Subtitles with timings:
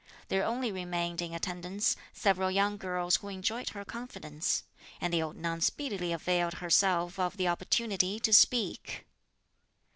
[0.29, 4.63] There only remained in attendance several young girls who enjoyed her confidence,
[4.99, 9.05] and the old nun speedily availed herself of the opportunity to speak.